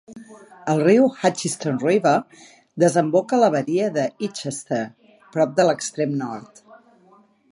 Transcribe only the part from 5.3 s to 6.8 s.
prop de l'extrem nord.